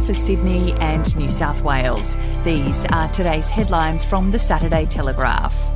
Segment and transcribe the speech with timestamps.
[0.00, 2.18] we're for Sydney and New South Wales.
[2.44, 5.75] These are today's headlines from the Saturday Telegraph.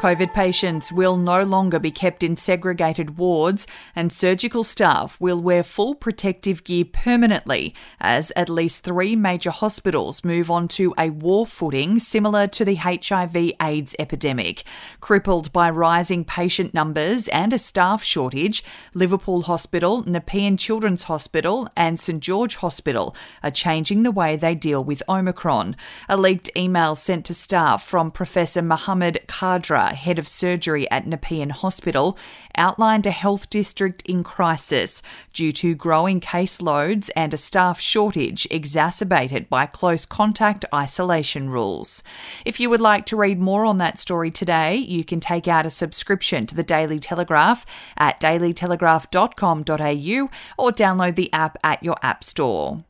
[0.00, 5.62] COVID patients will no longer be kept in segregated wards, and surgical staff will wear
[5.62, 11.44] full protective gear permanently as at least three major hospitals move on to a war
[11.44, 14.64] footing similar to the HIV AIDS epidemic.
[15.00, 22.00] Crippled by rising patient numbers and a staff shortage, Liverpool Hospital, Nepean Children's Hospital, and
[22.00, 25.76] St George Hospital are changing the way they deal with Omicron.
[26.08, 29.24] A leaked email sent to staff from Professor Mohammed
[29.94, 32.18] Head of surgery at Nepean Hospital,
[32.56, 39.48] outlined a health district in crisis due to growing caseloads and a staff shortage exacerbated
[39.48, 42.02] by close contact isolation rules.
[42.44, 45.66] If you would like to read more on that story today, you can take out
[45.66, 47.64] a subscription to the Daily Telegraph
[47.96, 52.84] at dailytelegraph.com.au or download the app at your app store.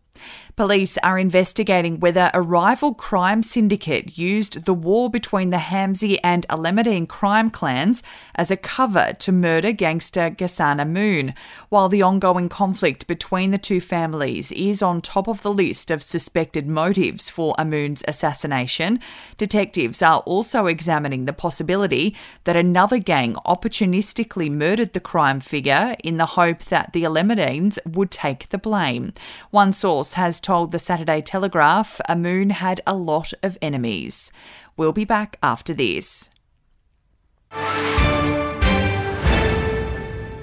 [0.60, 6.46] Police are investigating whether a rival crime syndicate used the war between the Hamzy and
[6.50, 8.02] Alameddine crime clans
[8.34, 11.32] as a cover to murder gangster Ghassan Amoun,
[11.70, 16.02] While the ongoing conflict between the two families is on top of the list of
[16.02, 19.00] suspected motives for Amoun's assassination,
[19.38, 26.18] detectives are also examining the possibility that another gang opportunistically murdered the crime figure in
[26.18, 29.14] the hope that the Alameddines would take the blame.
[29.50, 34.32] One source has told told the Saturday Telegraph Amoun had a lot of enemies.
[34.76, 36.28] We'll be back after this.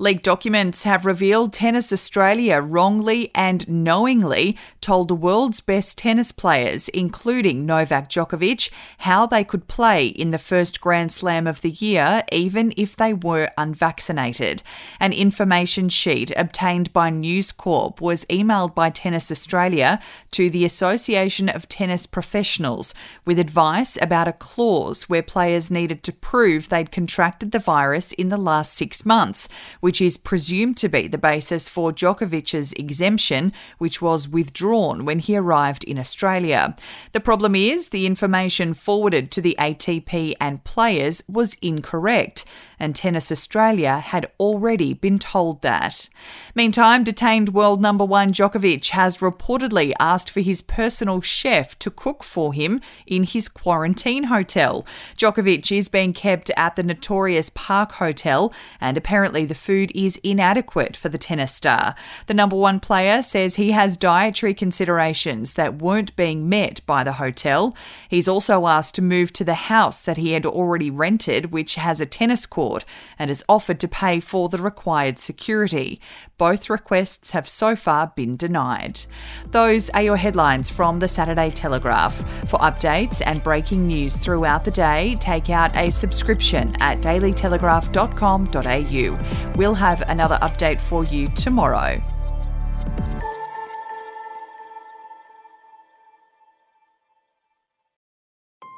[0.00, 6.88] Leaked documents have revealed Tennis Australia wrongly and knowingly told the world's best tennis players,
[6.88, 12.22] including Novak Djokovic, how they could play in the first Grand Slam of the year,
[12.32, 14.62] even if they were unvaccinated.
[15.00, 20.00] An information sheet obtained by News Corp was emailed by Tennis Australia
[20.30, 22.94] to the Association of Tennis Professionals
[23.26, 28.30] with advice about a clause where players needed to prove they'd contracted the virus in
[28.30, 29.46] the last six months,
[29.80, 35.34] which is presumed to be the basis for Djokovic's exemption, which was withdrawn when he
[35.34, 36.76] arrived in Australia.
[37.12, 42.44] The problem is the information forwarded to the ATP and players was incorrect,
[42.78, 46.10] and Tennis Australia had already been told that.
[46.54, 52.22] Meantime, detained world number one Djokovic has reportedly asked for his personal chef to cook
[52.22, 54.84] for him in his quarantine hotel.
[55.16, 60.94] Djokovic is being kept at the notorious Park Hotel, and apparently the food is inadequate
[60.94, 61.94] for the tennis star.
[62.26, 67.14] The number one player says he has dietary considerations that weren't being met by the
[67.14, 67.74] hotel.
[68.08, 71.98] He's also asked to move to the house that he had already rented, which has
[71.98, 72.84] a tennis court,
[73.18, 75.98] and has offered to pay for the required security.
[76.36, 79.00] Both requests have so far been denied.
[79.46, 82.16] Those are your headlines from the Saturday Telegraph.
[82.50, 89.49] For updates and breaking news throughout the day, take out a subscription at dailytelegraph.com.au.
[89.60, 92.00] We'll have another update for you tomorrow.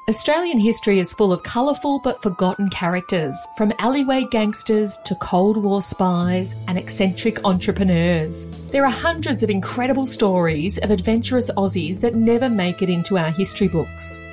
[0.09, 5.81] Australian history is full of colourful but forgotten characters, from alleyway gangsters to Cold War
[5.81, 8.47] spies and eccentric entrepreneurs.
[8.73, 13.31] There are hundreds of incredible stories of adventurous Aussies that never make it into our
[13.31, 14.21] history books.